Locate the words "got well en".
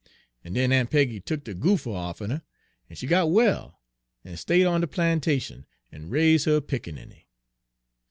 3.05-4.35